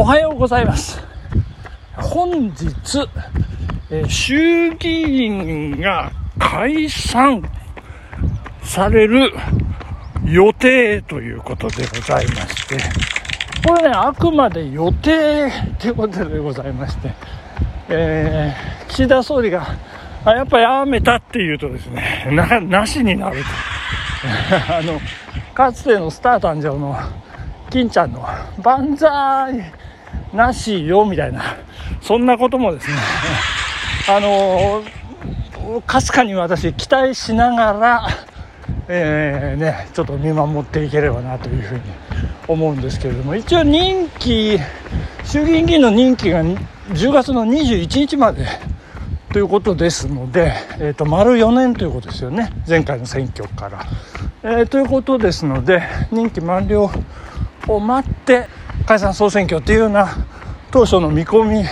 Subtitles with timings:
[0.00, 1.02] おはようございます。
[1.96, 2.68] 本日、
[3.90, 7.42] え衆議院が解散
[8.62, 9.32] される
[10.24, 12.78] 予定ということでございまして、
[13.66, 15.50] これね、あくまで予定
[15.80, 17.12] ということでございまして、
[17.88, 19.66] えー岸田総理が、
[20.24, 23.46] あやっぱやめたっていうとですね、な、なしになると。
[24.78, 25.00] あの、
[25.54, 26.96] かつてのスター誕生の
[27.68, 28.24] 金ちゃんの
[28.62, 29.87] 万歳
[30.32, 31.56] なしよみたいな、
[32.02, 32.96] そんなこともですね、
[34.08, 34.82] あの、
[35.86, 38.08] かすかに私期待しながら、
[38.88, 41.80] えーね、ちょっと見守っていければなというふうに
[42.46, 44.58] 思うんですけれども、一応任期、
[45.24, 48.46] 衆議院議員の任期が10月の21日まで
[49.32, 53.84] ということですので、えー、と丸4年ということですよね、前回の選挙から。
[54.42, 56.90] えーということですので、任期満了
[57.66, 58.48] を待って、
[58.88, 60.08] 解散・総選挙というような
[60.70, 61.64] 当初の見込み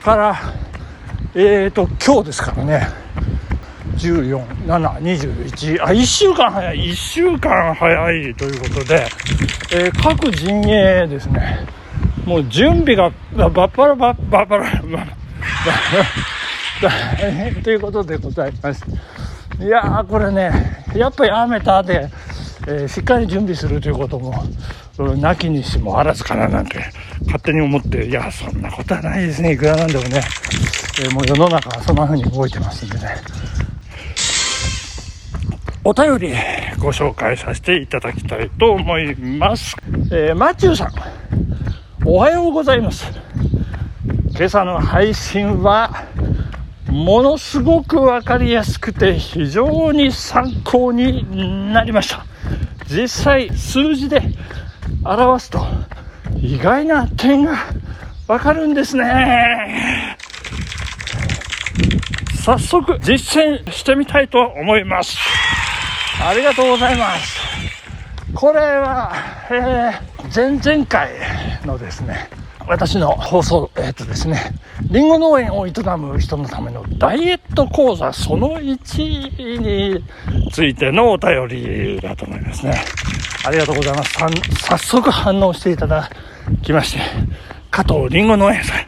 [0.00, 0.38] から、
[1.34, 2.86] えーと今日ですからね、
[3.96, 9.08] 14、7、21、あ、1週間早い、1週間早いということで、
[9.74, 11.66] えー各陣営ですね、
[12.24, 15.06] もう準備がバッパラバッバッパラバッバ
[16.80, 18.84] 大変ということでございます。
[19.58, 22.08] いやー、これね、やっぱやめたで、
[22.68, 24.32] えーしっかり準備するということも、
[24.98, 26.78] うんなきにしもあらずかななんて、
[27.26, 30.22] 勝手に思って、いや、そんなことはないですね、いくらなんでもね、
[31.00, 33.16] えーもう世の中はそんな風に動いてますんでね。
[35.84, 36.34] お便り
[36.78, 39.76] ご紹介させていただきたいと思います。
[40.10, 40.92] えーマチューさん、
[42.04, 43.06] おはようございます。
[44.34, 46.06] 今朝の配信は、
[46.88, 52.24] ものすごくわかりやすくて非常に参考になりました。
[52.88, 54.22] 実際数字で
[55.10, 55.64] 表すと
[56.36, 57.56] 意外な点が
[58.28, 60.16] わかるんですね。
[62.44, 65.18] 早速実践してみたいと思います。
[66.22, 67.38] ありがとうございます。
[68.34, 69.12] これは、
[69.50, 71.10] えー前々回
[71.64, 72.28] のですね、
[72.66, 74.52] 私の放送、えっ、とですね、
[74.90, 80.04] リンゴ農園を営む人のためのダイエット講座その1に
[80.50, 82.84] ついてのお便りだと思いますね。
[83.46, 84.18] ありがとうございます。
[84.56, 86.10] 早速反応していただ
[86.62, 87.00] きまして、
[87.70, 88.78] 加藤リンゴ農園さん、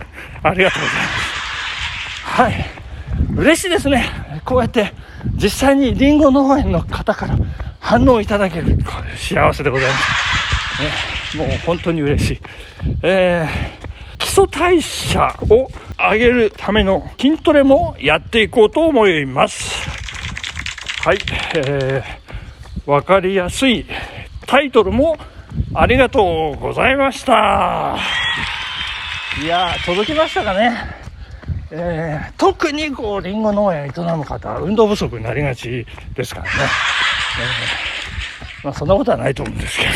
[0.42, 1.38] ありがとうございます。
[2.24, 2.78] はい。
[3.36, 4.04] 嬉しいですね。
[4.44, 4.92] こうやって
[5.36, 7.36] 実際にリンゴ農園の方から
[7.78, 8.76] 反応いただける。
[9.16, 9.94] 幸せでございま
[11.30, 11.38] す。
[11.38, 12.40] ね、もう本当に嬉しい。
[13.02, 19.88] えー、基礎代謝を上げるための筋トレもやっていこうと思います。
[21.04, 21.18] はい。
[21.54, 23.86] えー、わかりやすい
[24.48, 25.18] タイトルも
[25.74, 27.98] ありがとうございました。
[29.42, 30.72] いや、届きましたかね。
[31.70, 39.90] えー特にこうリンゴ農園を営む方は運動不足になりがちですからね、えーまあ、そんなことはないと思うんですけど、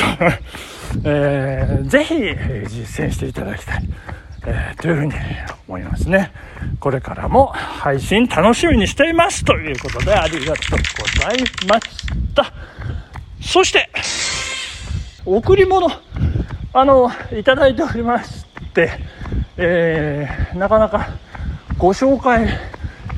[1.11, 2.15] えーぜひ
[2.69, 3.89] 実践していただきたい、
[4.47, 5.15] えーというふうに
[5.67, 6.31] 思いますね。
[6.79, 9.43] これからも配信楽しみにしています。
[9.47, 12.53] ということでありがとうございました。
[13.41, 13.89] そして
[15.25, 15.89] 贈り物
[16.73, 18.45] あのいただいておりまし
[18.75, 18.91] て、
[19.57, 21.09] えーなかなか
[21.79, 22.49] ご紹介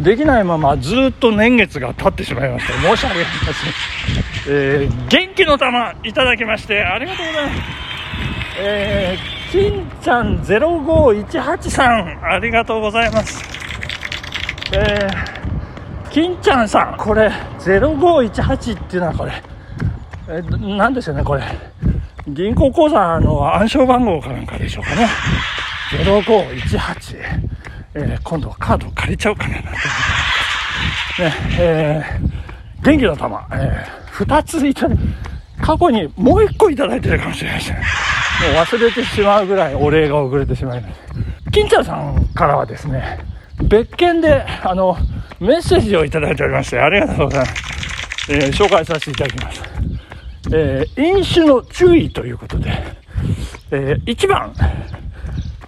[0.00, 3.26] できないままずっと年月が経ってしまいまして申し訳ありま
[4.44, 7.84] せん、えー元気の玉いただきましてありがとうございます。
[8.56, 13.42] えー、金ちゃん0518さんありがとうございます。
[14.72, 17.28] えー、金ちゃんさんこれ
[17.58, 19.32] 0518っていうのはこれ
[20.28, 21.42] えー、なんですよねこれ。
[22.26, 25.08] 銀行口座の暗証番号かなんかでしょうかね。
[25.92, 27.16] 0518、
[27.94, 29.80] えー今度はカード借りちゃおうかななんて思っ
[31.16, 34.88] てねえー元気の玉、えー2ついた。
[34.88, 34.96] だ
[35.60, 37.78] 過去にもう1個いただいてるかもしれないですね。
[38.54, 40.94] もう忘れてしまうぐらいお礼が遅れてしまいまし
[41.44, 43.18] た金ちゃんさんからはですね
[43.68, 44.96] 別件であの
[45.40, 49.73] メッセージをいただいておりましてありがとうございます、えー紹介させていただきます。
[50.52, 52.70] えー飲酒の注意ということで、
[53.70, 54.52] え1番、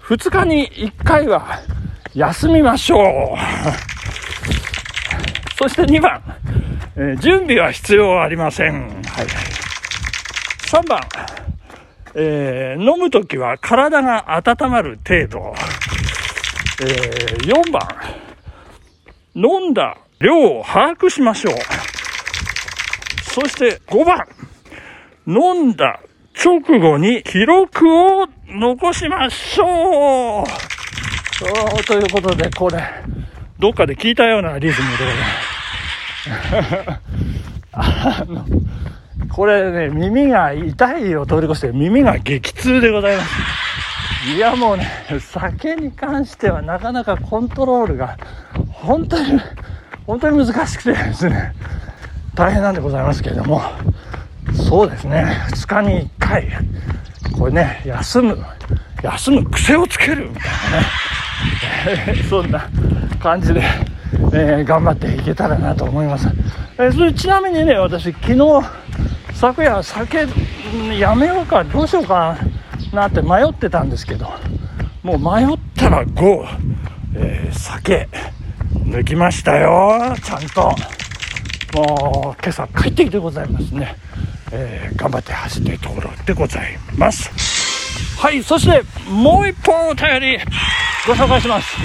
[0.02, 1.61] 2日に1回は
[2.14, 3.37] 休みましょう。
[5.58, 6.23] そして2番、
[6.96, 8.73] えー準備は必要ありません。
[8.73, 9.26] はい。
[10.69, 11.00] 3番、
[12.14, 15.55] えー飲むときは体が温まる程度。
[16.82, 17.81] えー4番、
[19.34, 21.55] 飲んだ量を把握しましょう。
[23.22, 24.26] そして5番、
[25.26, 26.00] 飲んだ
[26.44, 30.46] 直後に記録を残しましょう
[31.38, 31.46] そ
[31.81, 32.82] うということで、これ、
[33.58, 35.11] どっかで聞いたようなリズムでご
[36.62, 37.06] ざいます。
[37.73, 38.46] あの、
[39.28, 43.31] これね、耳が痛いを通り越して耳が激痛でございます。
[44.34, 44.88] いやもうね、
[45.20, 48.17] 酒に関してはなかなかコントロールが
[48.72, 49.40] 本当に、
[50.06, 51.55] 本当に難しくてですね、
[52.34, 53.62] 大変なんでございますけれども、
[54.66, 56.48] そうですね、2日に1回、
[57.38, 58.44] これね、休む、
[59.00, 62.68] 休む癖をつけるみたいなね、 そんな
[63.20, 63.62] 感じで、
[64.32, 66.28] えー、頑張っていけたらなと思います。
[66.78, 68.38] えー、それちなみにね、私、昨日、
[69.34, 70.26] 昨夜、酒
[70.98, 72.36] やめようか、どうしようか
[72.92, 74.32] なって迷ってたんですけど、
[75.04, 76.44] もう迷ったら5、
[77.14, 78.08] えー、酒、
[78.84, 80.74] 抜きましたよ、ちゃんと。
[81.72, 83.94] もう、今朝帰ってきてございますね。
[84.52, 87.31] えー、頑張って走っているところでございます。
[88.19, 90.38] はい、そしてもう一本お便り
[91.06, 91.76] ご紹介します。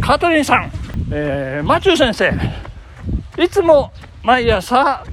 [0.00, 0.70] カトリンさん、
[1.12, 3.92] えー、マチュー先生、いつも
[4.22, 5.04] 毎朝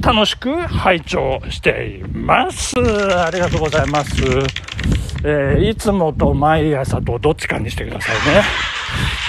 [0.00, 2.74] 楽しく拝聴しています。
[2.78, 4.14] ありがとうございます。
[5.22, 8.42] えー、いつもと毎朝とどっちかにしてくださいね。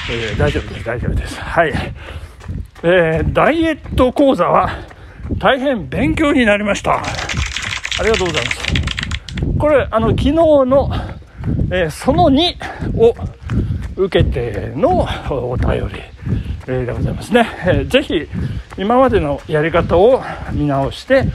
[0.09, 1.39] えー、大丈夫です、大丈夫です。
[1.39, 1.73] はい。
[2.83, 4.69] えー、ダイエット講座は
[5.37, 7.01] 大変勉強になりました。
[7.01, 7.03] あ
[8.03, 8.61] りがとうございます。
[9.59, 10.89] これ、あの、昨日の、
[11.71, 13.15] えー、その2を
[13.95, 16.01] 受けてのお便り、
[16.67, 17.47] えー、でございますね。
[17.65, 18.27] えー、ぜひ、
[18.77, 21.25] 今までのやり方を見直して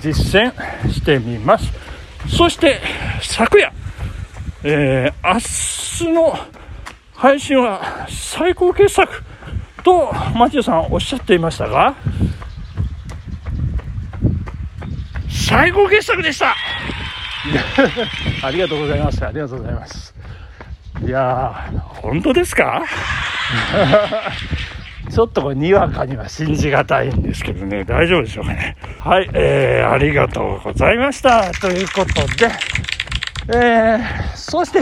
[0.00, 1.70] 実践してみます。
[2.28, 2.80] そして、
[3.22, 3.72] 昨夜、
[4.62, 5.38] えー、明
[6.08, 6.38] 日の
[7.12, 9.22] 配信は最高傑作
[9.82, 11.94] とマチューさんおっしゃっていましたが、
[15.54, 16.56] 最高傑作でした
[18.42, 19.24] ありがとうございます。
[19.24, 20.12] ありがとうございます。
[21.06, 22.82] いやー、本当ですか？
[25.12, 28.76] ちょっとこれにわかには信じがたいんですけどね、大丈夫でしょうかね。
[28.98, 31.52] はい、えー、ありがとうございました。
[31.52, 32.50] ということで、
[33.56, 34.80] えー、そして、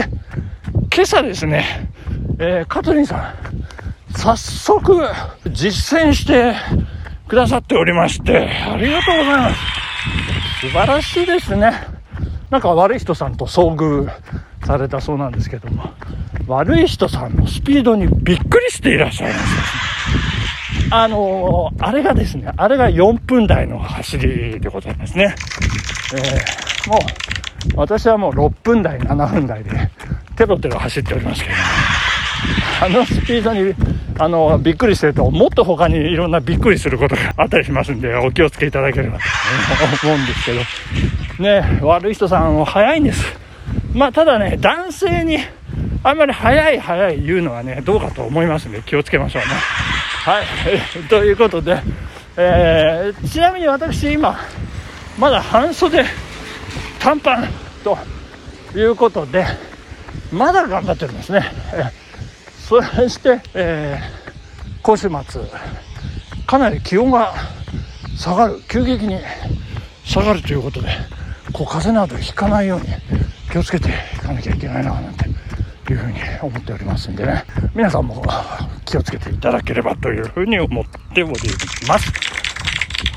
[0.95, 1.87] 今朝ですね、
[2.39, 5.07] えー、カトリンさん、早速、
[5.51, 6.55] 実践して
[7.27, 9.82] くださっておりまして、ありがとうございます。
[10.63, 11.73] 素晴らしいですね。
[12.49, 14.09] なんか悪い人さんと遭遇
[14.65, 15.91] されたそうなんですけども、
[16.47, 19.45] 悪い人さんのスピードにびっくりしていらっしゃいます。
[20.89, 25.35] あのー、あれがですね、あれが4分台の走りでございますね。
[26.15, 26.99] えー、もう、
[27.75, 29.69] 私はもう6分台、7分台で、
[30.37, 31.55] テロテロ走っておりますけど、
[32.81, 33.73] あのスピードに
[34.19, 39.23] あのびっくりしてるともっと他にいろんなびっくりすることが あったりしますんでお気をつけいただければと
[40.07, 40.61] 思うんですけど。
[41.39, 43.35] ね悪い人さんは早いんです。
[43.93, 45.39] まあただね男性に
[46.03, 49.47] あんまり早い早い言うのはねどうかと思いますんで気をつけましょうね。
[50.25, 50.45] はい。
[51.09, 51.77] ということで、
[52.37, 54.37] えー、ちなみに私今
[55.17, 56.05] まだ半袖
[56.99, 57.47] 短パン
[57.83, 57.97] と
[58.75, 59.45] いうことで
[60.31, 61.43] まだ頑張ってるんですね、
[62.67, 65.41] そして、えー、今週末
[66.47, 67.33] かなり気温が
[68.17, 68.61] 下がる。
[68.69, 69.19] 急激に
[70.05, 70.87] 下がるということで
[71.51, 72.87] こう風邪などひかないように
[73.51, 75.25] 気をつけていかなきゃいけないななんて
[75.91, 77.43] いうふうに思っておりますんでね。
[77.75, 78.23] 皆さんも
[78.85, 81.33] 気をつけていただければというふうに思っており
[81.87, 82.11] ます。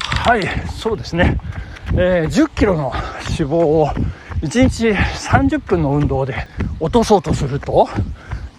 [0.00, 1.38] はいそうですね、
[1.92, 2.92] えー、1 0キロの
[3.38, 3.88] 脂肪を
[4.42, 6.49] 1日30分の運動で
[6.80, 7.88] 落とそうとすると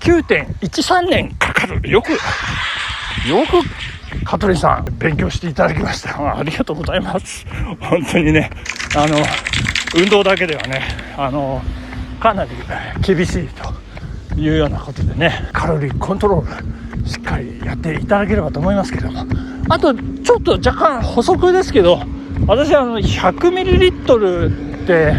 [0.08, 1.90] 9.13年かかる。
[1.90, 2.18] よく、よ
[3.46, 6.38] く、香取さん、勉強していただきました。
[6.38, 7.46] ありがとうございます。
[7.82, 8.50] 本当にね、
[8.96, 9.18] あの、
[9.98, 10.82] 運動だけではね、
[11.18, 11.62] あの、
[12.22, 12.52] かなり
[13.02, 19.26] 厳しいというようなことでね、カロリーコントロール、しっかりやっていただければと思いますけども。
[19.68, 22.00] あと、ちょっと若干補足ですけど、
[22.48, 25.14] 私はあの、100ml って、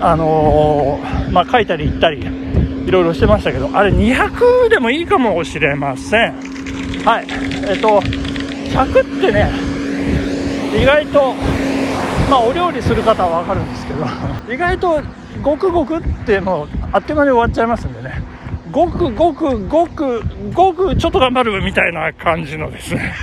[0.00, 2.46] あのー、まあ、書いたり言ったり、
[2.86, 6.34] いろいろしてましたけど、あれ200でもいいかもしれません。
[7.04, 7.26] はい。
[7.68, 9.50] えっと、100ってね、
[10.80, 11.34] 意外と、
[12.30, 14.06] まあお料理する方はわかるんですけど、
[14.52, 15.02] 意外と
[15.42, 18.22] ごくごくってもうあっという間に終わっちゃいますんでね、
[18.70, 23.14] ごくごくごくごくちょっと頑張るみたいな感じのですね、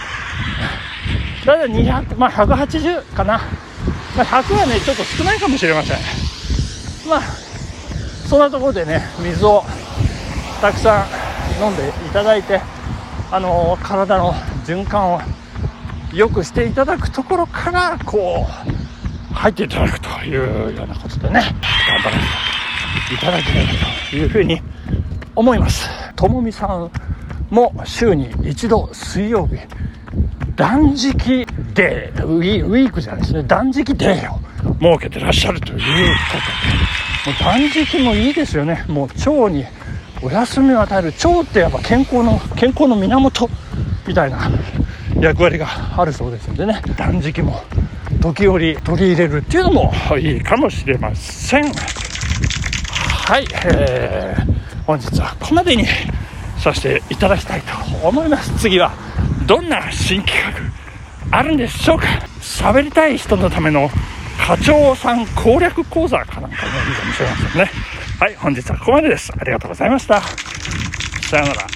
[1.45, 3.41] だいたい200、まあ180かな。
[4.15, 5.97] まあ、100はね、ちょっと少ないかもしれません。
[7.09, 7.42] まあ
[8.33, 9.63] そんなところでね水を
[10.59, 11.05] たくさ
[11.59, 12.59] ん飲んでいただいて
[13.29, 14.33] あの体の
[14.65, 15.21] 循環を
[16.11, 18.47] 良くしていただくところからこ
[19.31, 21.41] う入っていただくというようなことでね、
[21.87, 22.17] 頑張ら
[23.03, 23.71] せていただければ
[24.09, 24.59] というふうに
[25.35, 25.87] 思います。
[26.15, 26.91] ともみさん
[27.51, 29.59] も週に一度水曜日、
[30.55, 34.39] 断食デー、ウィークじゃないですね、断食デーを
[34.79, 38.83] 設けてらっしゃるということで、う断食もいいですよね。
[38.87, 39.65] もう腸に
[40.21, 41.07] お休みを与える。
[41.07, 43.49] 腸ってやっぱ健康の、健康の源
[44.07, 44.49] みたいな
[45.19, 47.61] 役割があるそうですのでね、断食も
[48.21, 51.71] 時折取り入れるっていうのもいいかもしれません。
[53.25, 55.85] はい、えー、本日はここまでに
[56.57, 58.53] させていただきたいと思います。
[58.57, 58.91] 次は
[59.45, 60.41] どんな新企
[61.31, 62.05] 画あるんでしょうか
[62.41, 63.89] 喋りたい人のための
[64.45, 67.71] 課長さん攻略講座かなんかもいいかもしれませんね。
[68.19, 69.31] はい、本日はここまでです。
[69.37, 70.21] ありがとうございました。
[70.21, 71.72] さようなら。